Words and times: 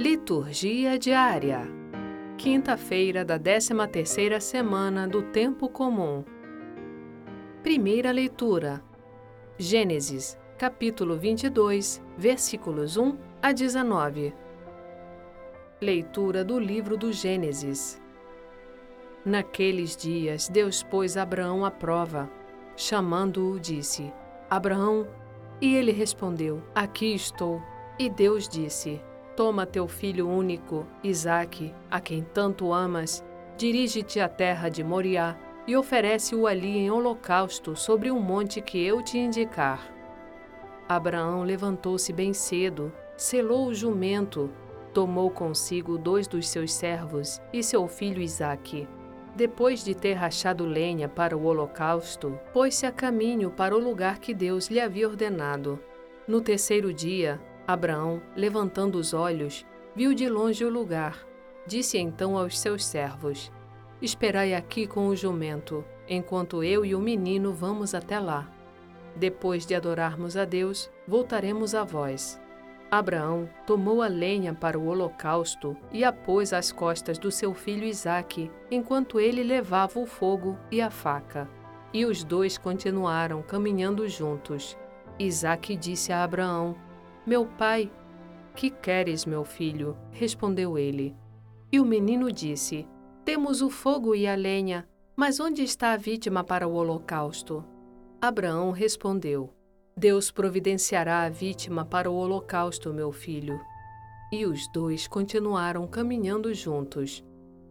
Liturgia 0.00 0.98
diária. 0.98 1.60
Quinta-feira 2.38 3.22
da 3.22 3.38
13ª 3.38 4.40
semana 4.40 5.06
do 5.06 5.24
tempo 5.24 5.68
comum. 5.68 6.24
Primeira 7.62 8.10
leitura. 8.10 8.82
Gênesis, 9.58 10.38
capítulo 10.56 11.18
22, 11.18 12.02
versículos 12.16 12.96
1 12.96 13.14
a 13.42 13.52
19. 13.52 14.32
Leitura 15.82 16.42
do 16.42 16.58
livro 16.58 16.96
do 16.96 17.12
Gênesis. 17.12 18.00
Naqueles 19.22 19.94
dias, 19.94 20.48
Deus 20.48 20.82
pôs 20.82 21.18
Abraão 21.18 21.62
à 21.62 21.70
prova. 21.70 22.26
Chamando-o, 22.74 23.60
disse: 23.60 24.10
Abraão. 24.48 25.06
E 25.60 25.74
ele 25.74 25.92
respondeu: 25.92 26.62
Aqui 26.74 27.14
estou. 27.14 27.60
E 27.98 28.08
Deus 28.08 28.48
disse: 28.48 28.98
Toma 29.40 29.64
teu 29.64 29.88
filho 29.88 30.28
único, 30.28 30.86
Isaque, 31.02 31.74
a 31.90 31.98
quem 31.98 32.22
tanto 32.22 32.74
amas, 32.74 33.24
dirige-te 33.56 34.20
à 34.20 34.28
terra 34.28 34.68
de 34.68 34.84
Moriá 34.84 35.34
e 35.66 35.74
oferece-o 35.74 36.46
ali 36.46 36.76
em 36.76 36.90
holocausto 36.90 37.74
sobre 37.74 38.10
um 38.10 38.20
monte 38.20 38.60
que 38.60 38.84
eu 38.84 39.02
te 39.02 39.16
indicar. 39.16 39.90
Abraão 40.86 41.42
levantou-se 41.42 42.12
bem 42.12 42.34
cedo, 42.34 42.92
selou 43.16 43.68
o 43.68 43.74
jumento, 43.74 44.50
tomou 44.92 45.30
consigo 45.30 45.96
dois 45.96 46.28
dos 46.28 46.46
seus 46.46 46.70
servos 46.70 47.40
e 47.50 47.62
seu 47.62 47.88
filho 47.88 48.20
Isaque. 48.20 48.86
Depois 49.34 49.82
de 49.82 49.94
ter 49.94 50.12
rachado 50.12 50.66
lenha 50.66 51.08
para 51.08 51.34
o 51.34 51.46
holocausto, 51.46 52.38
pôs-se 52.52 52.84
a 52.84 52.92
caminho 52.92 53.50
para 53.50 53.74
o 53.74 53.80
lugar 53.80 54.18
que 54.18 54.34
Deus 54.34 54.68
lhe 54.68 54.78
havia 54.78 55.08
ordenado. 55.08 55.80
No 56.28 56.42
terceiro 56.42 56.92
dia, 56.92 57.40
Abraão, 57.72 58.20
levantando 58.36 58.96
os 58.96 59.12
olhos, 59.12 59.66
viu 59.94 60.14
de 60.14 60.28
longe 60.28 60.64
o 60.64 60.70
lugar. 60.70 61.26
Disse 61.66 61.98
então 61.98 62.36
aos 62.36 62.58
seus 62.58 62.84
servos: 62.84 63.50
Esperai 64.00 64.54
aqui 64.54 64.86
com 64.86 65.08
o 65.08 65.16
jumento, 65.16 65.84
enquanto 66.08 66.64
eu 66.64 66.84
e 66.84 66.94
o 66.94 67.00
menino 67.00 67.52
vamos 67.52 67.94
até 67.94 68.18
lá. 68.18 68.50
Depois 69.14 69.66
de 69.66 69.74
adorarmos 69.74 70.36
a 70.36 70.44
Deus, 70.44 70.90
voltaremos 71.06 71.74
a 71.74 71.84
vós. 71.84 72.40
Abraão 72.90 73.48
tomou 73.66 74.02
a 74.02 74.08
lenha 74.08 74.52
para 74.52 74.78
o 74.78 74.86
holocausto 74.86 75.76
e 75.92 76.02
a 76.02 76.12
pôs 76.12 76.52
às 76.52 76.72
costas 76.72 77.18
do 77.18 77.30
seu 77.30 77.54
filho 77.54 77.84
Isaque, 77.84 78.50
enquanto 78.70 79.20
ele 79.20 79.44
levava 79.44 80.00
o 80.00 80.06
fogo 80.06 80.58
e 80.72 80.80
a 80.80 80.90
faca. 80.90 81.48
E 81.92 82.04
os 82.04 82.24
dois 82.24 82.58
continuaram 82.58 83.42
caminhando 83.42 84.08
juntos. 84.08 84.76
Isaque 85.18 85.76
disse 85.76 86.12
a 86.12 86.24
Abraão: 86.24 86.74
meu 87.26 87.46
pai. 87.46 87.90
Que 88.54 88.70
queres, 88.70 89.24
meu 89.24 89.44
filho? 89.44 89.96
respondeu 90.10 90.78
ele. 90.78 91.16
E 91.70 91.78
o 91.78 91.84
menino 91.84 92.32
disse: 92.32 92.88
Temos 93.24 93.62
o 93.62 93.70
fogo 93.70 94.14
e 94.14 94.26
a 94.26 94.34
lenha, 94.34 94.88
mas 95.14 95.38
onde 95.38 95.62
está 95.62 95.92
a 95.92 95.96
vítima 95.96 96.42
para 96.42 96.66
o 96.66 96.74
holocausto? 96.74 97.64
Abraão 98.20 98.70
respondeu: 98.70 99.52
Deus 99.96 100.30
providenciará 100.30 101.22
a 101.22 101.28
vítima 101.28 101.84
para 101.84 102.10
o 102.10 102.14
holocausto, 102.14 102.92
meu 102.92 103.12
filho. 103.12 103.60
E 104.32 104.46
os 104.46 104.66
dois 104.72 105.06
continuaram 105.06 105.86
caminhando 105.86 106.52
juntos. 106.54 107.24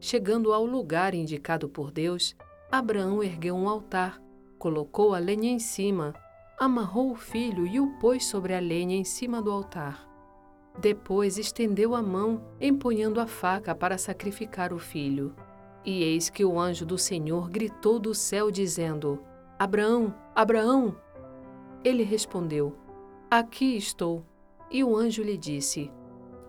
Chegando 0.00 0.52
ao 0.52 0.64
lugar 0.64 1.14
indicado 1.14 1.68
por 1.68 1.90
Deus, 1.90 2.34
Abraão 2.70 3.22
ergueu 3.22 3.54
um 3.54 3.68
altar, 3.68 4.20
colocou 4.58 5.14
a 5.14 5.18
lenha 5.18 5.50
em 5.50 5.58
cima 5.58 6.14
amarrou 6.58 7.10
o 7.10 7.16
filho 7.16 7.66
e 7.66 7.80
o 7.80 7.88
pôs 7.98 8.24
sobre 8.26 8.54
a 8.54 8.60
lenha 8.60 8.96
em 8.96 9.04
cima 9.04 9.42
do 9.42 9.50
altar. 9.50 10.08
Depois 10.78 11.38
estendeu 11.38 11.94
a 11.94 12.02
mão, 12.02 12.42
empunhando 12.60 13.20
a 13.20 13.26
faca 13.26 13.74
para 13.74 13.98
sacrificar 13.98 14.72
o 14.72 14.78
filho. 14.78 15.34
E 15.84 16.02
eis 16.02 16.30
que 16.30 16.44
o 16.44 16.58
anjo 16.58 16.84
do 16.84 16.98
Senhor 16.98 17.48
gritou 17.48 17.98
do 17.98 18.14
céu, 18.14 18.50
dizendo: 18.50 19.22
Abraão, 19.58 20.14
Abraão! 20.34 20.96
Ele 21.84 22.02
respondeu: 22.02 22.76
Aqui 23.30 23.76
estou. 23.76 24.24
E 24.70 24.82
o 24.82 24.96
anjo 24.96 25.22
lhe 25.22 25.36
disse: 25.36 25.92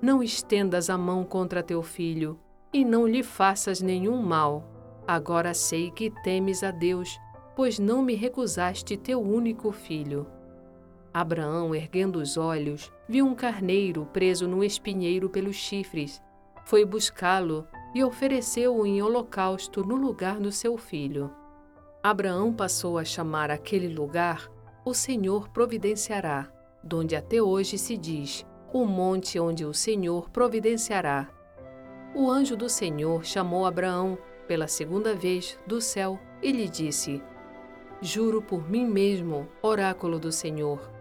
Não 0.00 0.22
estendas 0.22 0.88
a 0.88 0.96
mão 0.96 1.24
contra 1.24 1.62
teu 1.62 1.82
filho, 1.82 2.38
e 2.72 2.84
não 2.84 3.06
lhe 3.06 3.22
faças 3.22 3.82
nenhum 3.82 4.22
mal. 4.22 4.64
Agora 5.06 5.52
sei 5.52 5.90
que 5.90 6.10
temes 6.22 6.62
a 6.62 6.70
Deus 6.70 7.18
pois 7.56 7.78
não 7.78 8.02
me 8.02 8.14
recusaste 8.14 8.96
teu 8.96 9.20
único 9.20 9.70
filho. 9.72 10.26
Abraão, 11.12 11.74
erguendo 11.74 12.16
os 12.16 12.36
olhos, 12.36 12.92
viu 13.08 13.24
um 13.24 13.34
carneiro 13.34 14.08
preso 14.12 14.48
num 14.48 14.64
espinheiro 14.64 15.30
pelos 15.30 15.54
chifres. 15.54 16.20
Foi 16.64 16.84
buscá-lo 16.84 17.66
e 17.94 18.02
ofereceu-o 18.02 18.84
em 18.84 19.00
holocausto 19.00 19.84
no 19.84 19.94
lugar 19.94 20.40
do 20.40 20.50
seu 20.50 20.76
filho. 20.76 21.30
Abraão 22.02 22.52
passou 22.52 22.98
a 22.98 23.04
chamar 23.04 23.50
aquele 23.50 23.88
lugar 23.88 24.50
o 24.84 24.92
Senhor 24.92 25.48
providenciará, 25.48 26.50
donde 26.82 27.16
até 27.16 27.40
hoje 27.40 27.78
se 27.78 27.96
diz, 27.96 28.44
o 28.72 28.84
monte 28.84 29.40
onde 29.40 29.64
o 29.64 29.72
Senhor 29.72 30.28
providenciará. 30.28 31.30
O 32.14 32.30
anjo 32.30 32.56
do 32.56 32.68
Senhor 32.68 33.24
chamou 33.24 33.64
Abraão 33.64 34.18
pela 34.46 34.68
segunda 34.68 35.14
vez 35.14 35.58
do 35.66 35.80
céu 35.80 36.20
e 36.42 36.52
lhe 36.52 36.68
disse: 36.68 37.22
Juro 38.00 38.42
por 38.42 38.68
mim 38.68 38.86
mesmo, 38.86 39.48
oráculo 39.62 40.18
do 40.18 40.30
Senhor, 40.30 40.94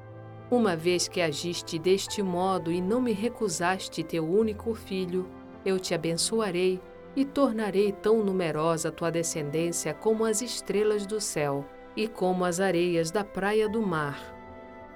uma 0.53 0.75
vez 0.75 1.07
que 1.07 1.19
agiste 1.19 1.79
deste 1.79 2.21
modo 2.21 2.71
e 2.71 2.79
não 2.79 3.01
me 3.01 3.11
recusaste 3.11 4.03
teu 4.03 4.23
único 4.23 4.75
filho, 4.75 5.27
eu 5.65 5.79
te 5.79 5.95
abençoarei 5.95 6.79
e 7.15 7.25
tornarei 7.25 7.91
tão 7.91 8.23
numerosa 8.23 8.91
tua 8.91 9.09
descendência 9.09 9.95
como 9.95 10.23
as 10.23 10.43
estrelas 10.43 11.07
do 11.07 11.19
céu 11.19 11.65
e 11.95 12.07
como 12.07 12.45
as 12.45 12.59
areias 12.59 13.09
da 13.09 13.23
praia 13.23 13.67
do 13.67 13.81
mar. 13.81 14.19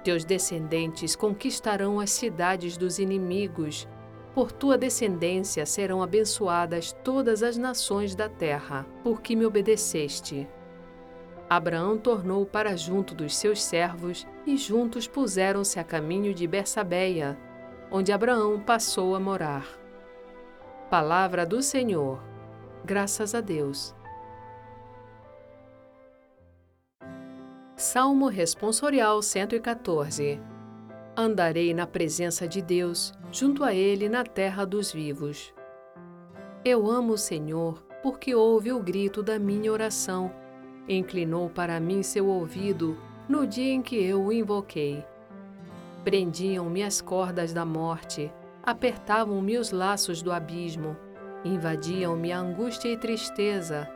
Teus 0.04 0.24
descendentes 0.24 1.16
conquistarão 1.16 1.98
as 1.98 2.10
cidades 2.10 2.76
dos 2.76 3.00
inimigos. 3.00 3.88
Por 4.34 4.52
tua 4.52 4.78
descendência 4.78 5.66
serão 5.66 6.02
abençoadas 6.04 6.92
todas 7.02 7.42
as 7.42 7.58
nações 7.58 8.14
da 8.14 8.28
terra, 8.28 8.86
porque 9.02 9.34
me 9.34 9.44
obedeceste. 9.44 10.46
Abraão 11.48 11.96
tornou 11.96 12.44
para 12.44 12.76
junto 12.76 13.14
dos 13.14 13.34
seus 13.34 13.62
servos 13.62 14.26
e 14.46 14.56
juntos 14.58 15.08
puseram-se 15.08 15.80
a 15.80 15.84
caminho 15.84 16.34
de 16.34 16.46
Bersabeia, 16.46 17.38
onde 17.90 18.12
Abraão 18.12 18.60
passou 18.60 19.14
a 19.14 19.20
morar. 19.20 19.66
Palavra 20.90 21.46
do 21.46 21.62
Senhor. 21.62 22.22
Graças 22.84 23.34
a 23.34 23.40
Deus. 23.40 23.94
Salmo 27.76 28.26
Responsorial 28.26 29.22
114 29.22 30.40
Andarei 31.16 31.72
na 31.72 31.86
presença 31.86 32.46
de 32.46 32.60
Deus, 32.60 33.12
junto 33.32 33.64
a 33.64 33.74
Ele 33.74 34.08
na 34.08 34.22
terra 34.22 34.64
dos 34.66 34.92
vivos. 34.92 35.54
Eu 36.64 36.90
amo 36.90 37.14
o 37.14 37.18
Senhor, 37.18 37.82
porque 38.02 38.34
ouve 38.34 38.70
o 38.70 38.80
grito 38.80 39.22
da 39.22 39.38
minha 39.38 39.72
oração 39.72 40.30
inclinou 40.88 41.50
para 41.50 41.78
mim 41.78 42.02
seu 42.02 42.26
ouvido 42.26 42.96
no 43.28 43.46
dia 43.46 43.74
em 43.74 43.82
que 43.82 43.96
eu 43.96 44.22
o 44.22 44.32
invoquei. 44.32 45.04
Prendiam-me 46.02 46.82
as 46.82 47.00
cordas 47.00 47.52
da 47.52 47.64
morte, 47.64 48.32
apertavam-me 48.62 49.58
os 49.58 49.70
laços 49.70 50.22
do 50.22 50.32
abismo, 50.32 50.96
invadiam-me 51.44 52.32
a 52.32 52.38
angústia 52.38 52.88
e 52.88 52.96
tristeza. 52.96 53.88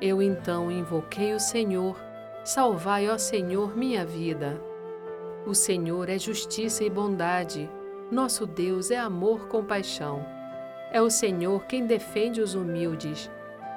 Eu 0.00 0.22
então 0.22 0.70
invoquei 0.70 1.34
o 1.34 1.40
Senhor, 1.40 1.96
salvai, 2.44 3.08
ó 3.08 3.18
Senhor, 3.18 3.76
minha 3.76 4.04
vida. 4.04 4.62
O 5.44 5.54
Senhor 5.54 6.08
é 6.08 6.18
justiça 6.18 6.84
e 6.84 6.90
bondade, 6.90 7.68
nosso 8.10 8.46
Deus 8.46 8.90
é 8.90 8.96
amor 8.96 9.48
com 9.48 9.64
paixão. 9.64 10.24
É 10.92 11.02
o 11.02 11.10
Senhor 11.10 11.64
quem 11.64 11.86
defende 11.86 12.40
os 12.40 12.54
humildes 12.54 13.30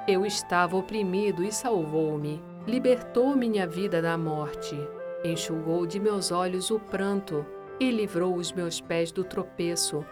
eu 0.06 0.24
estava 0.24 0.76
oprimido 0.76 1.42
e 1.42 1.50
salvou-me. 1.50 2.42
Libertou 2.66 3.34
minha 3.34 3.66
vida 3.66 4.00
da 4.00 4.16
morte. 4.16 4.76
Enxugou 5.24 5.86
de 5.86 5.98
meus 5.98 6.30
olhos 6.30 6.70
o 6.70 6.78
pranto 6.78 7.44
e 7.80 7.90
livrou 7.90 8.36
os 8.36 8.52
meus 8.52 8.80
pés 8.80 9.10
do 9.10 9.24
tropeço. 9.24 10.04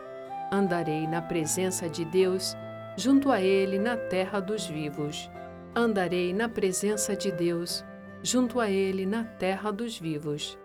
Andarei 0.53 1.07
na 1.07 1.23
presença 1.23 1.89
de 1.89 2.05
Deus, 2.05 2.57
junto 2.97 3.31
a 3.31 3.41
Ele 3.41 3.79
na 3.79 3.97
terra 3.97 4.41
dos 4.41 4.67
vivos. 4.67 5.31
Andarei 5.75 6.33
na 6.33 6.49
presença 6.49 7.17
de 7.17 7.31
Deus, 7.31 7.85
junto 8.23 8.61
a 8.61 8.69
Ele 8.69 9.07
na 9.07 9.25
terra 9.25 9.71
dos 9.71 9.99
vivos. 9.99 10.59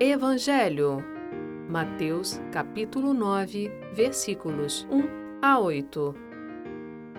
Evangelho 0.00 1.04
Mateus 1.68 2.40
capítulo 2.52 3.12
9, 3.12 3.68
versículos 3.92 4.86
1 4.90 5.27
a 5.40 5.56
8. 5.56 6.16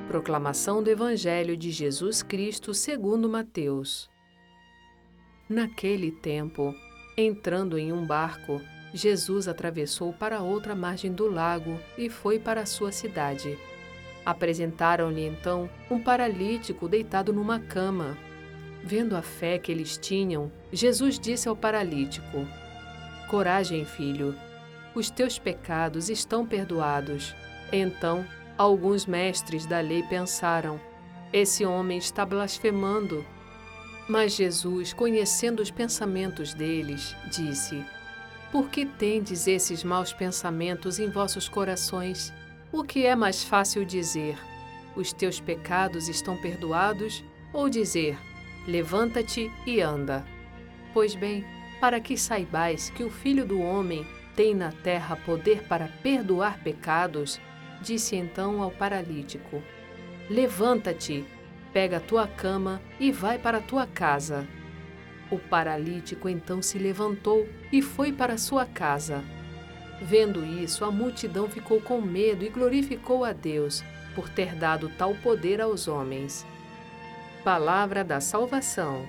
Proclamação 0.09 0.83
do 0.83 0.89
Evangelho 0.89 1.55
de 1.55 1.71
Jesus 1.71 2.21
Cristo 2.21 2.73
segundo 2.73 3.29
Mateus. 3.29 4.09
Naquele 5.47 6.11
tempo, 6.11 6.75
entrando 7.15 7.77
em 7.77 7.93
um 7.93 8.05
barco, 8.05 8.61
Jesus 8.93 9.47
atravessou 9.47 10.11
para 10.11 10.41
outra 10.41 10.75
margem 10.75 11.13
do 11.13 11.31
lago 11.31 11.79
e 11.97 12.09
foi 12.09 12.37
para 12.39 12.61
a 12.61 12.65
sua 12.65 12.91
cidade. 12.91 13.57
Apresentaram-lhe 14.25 15.25
então 15.25 15.69
um 15.89 15.97
paralítico 15.97 16.89
deitado 16.89 17.31
numa 17.31 17.57
cama. 17.57 18.17
Vendo 18.83 19.15
a 19.15 19.21
fé 19.21 19.57
que 19.57 19.71
eles 19.71 19.97
tinham, 19.97 20.51
Jesus 20.73 21.17
disse 21.17 21.47
ao 21.47 21.55
paralítico: 21.55 22.45
Coragem, 23.29 23.85
filho, 23.85 24.35
os 24.93 25.09
teus 25.09 25.39
pecados 25.39 26.09
estão 26.09 26.45
perdoados. 26.45 27.33
Então, 27.71 28.25
alguns 28.57 29.05
mestres 29.05 29.65
da 29.65 29.79
lei 29.79 30.03
pensaram: 30.03 30.79
Esse 31.31 31.65
homem 31.65 31.97
está 31.97 32.25
blasfemando. 32.25 33.25
Mas 34.07 34.35
Jesus, 34.35 34.91
conhecendo 34.91 35.61
os 35.61 35.69
pensamentos 35.69 36.53
deles, 36.53 37.15
disse: 37.31 37.83
Por 38.51 38.69
que 38.69 38.85
tendes 38.85 39.47
esses 39.47 39.83
maus 39.83 40.11
pensamentos 40.11 40.97
em 40.99 41.09
vossos 41.09 41.47
corações? 41.47 42.33
O 42.71 42.83
que 42.83 43.05
é 43.05 43.15
mais 43.15 43.43
fácil 43.43 43.85
dizer: 43.85 44.37
Os 44.95 45.13
teus 45.13 45.39
pecados 45.39 46.09
estão 46.09 46.35
perdoados? 46.37 47.23
Ou 47.53 47.69
dizer: 47.69 48.17
Levanta-te 48.67 49.51
e 49.65 49.79
anda? 49.79 50.25
Pois 50.93 51.13
bem, 51.13 51.45
para 51.79 51.99
que 51.99 52.17
saibais 52.17 52.89
que 52.89 53.03
o 53.03 53.09
Filho 53.09 53.45
do 53.45 53.61
Homem 53.61 54.05
tem 54.35 54.55
na 54.55 54.71
terra 54.71 55.15
poder 55.15 55.63
para 55.63 55.87
perdoar 56.01 56.59
pecados, 56.63 57.39
disse 57.81 58.15
então 58.15 58.61
ao 58.61 58.71
paralítico: 58.71 59.61
Levanta-te 60.29 61.25
Pega 61.71 61.97
a 61.97 61.99
tua 61.99 62.27
cama 62.27 62.81
e 62.99 63.11
vai 63.11 63.37
para 63.37 63.59
a 63.59 63.61
tua 63.61 63.85
casa. 63.85 64.47
O 65.29 65.37
paralítico 65.37 66.27
então 66.27 66.61
se 66.61 66.79
levantou 66.79 67.47
e 67.71 67.81
foi 67.81 68.11
para 68.11 68.39
sua 68.39 68.65
casa. 68.65 69.23
Vendo 70.01 70.43
isso, 70.43 70.83
a 70.83 70.89
multidão 70.89 71.47
ficou 71.47 71.79
com 71.79 72.01
medo 72.01 72.43
e 72.43 72.49
glorificou 72.49 73.23
a 73.23 73.33
Deus 73.33 73.83
por 74.15 74.29
ter 74.29 74.55
dado 74.55 74.89
tal 74.97 75.13
poder 75.15 75.61
aos 75.61 75.87
homens. 75.87 76.45
Palavra 77.43 78.03
da 78.03 78.19
salvação. 78.19 79.05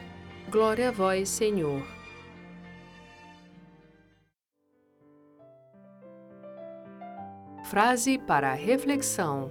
Glória 0.50 0.88
a 0.90 0.92
vós, 0.92 1.28
Senhor. 1.28 1.99
Frase 7.70 8.18
para 8.18 8.52
reflexão: 8.52 9.48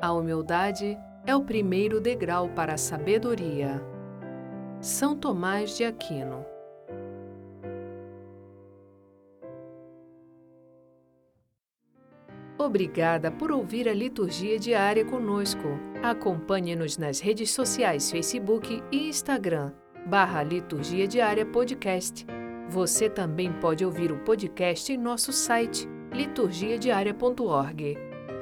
A 0.00 0.14
humildade 0.14 0.96
é 1.26 1.36
o 1.36 1.42
primeiro 1.42 2.00
degrau 2.00 2.48
para 2.48 2.72
a 2.72 2.78
sabedoria. 2.78 3.82
São 4.80 5.14
Tomás 5.14 5.76
de 5.76 5.84
Aquino 5.84 6.42
Obrigada 12.58 13.30
por 13.30 13.52
ouvir 13.52 13.90
a 13.90 13.92
liturgia 13.92 14.58
diária 14.58 15.04
conosco. 15.04 15.68
Acompanhe-nos 16.02 16.96
nas 16.96 17.20
redes 17.20 17.50
sociais 17.50 18.10
Facebook 18.10 18.82
e 18.90 19.10
Instagram, 19.10 19.70
barra 20.06 20.42
Liturgia 20.42 21.06
Diária 21.06 21.44
Podcast. 21.44 22.26
Você 22.70 23.10
também 23.10 23.52
pode 23.52 23.84
ouvir 23.84 24.10
o 24.10 24.20
podcast 24.20 24.90
em 24.90 24.96
nosso 24.96 25.30
site 25.30 25.94
liturgiadiaria.org. 26.16 27.98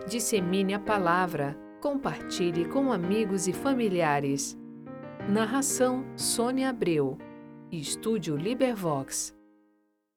Dissemine 0.06 0.74
a 0.74 0.78
palavra 0.78 1.58
Compartilhe 1.80 2.66
com 2.66 2.92
amigos 2.92 3.48
e 3.48 3.52
familiares. 3.52 4.56
Narração 5.28 6.04
Sônia 6.16 6.70
Abreu. 6.70 7.18
Estúdio 7.72 8.36
Libervox. 8.36 9.34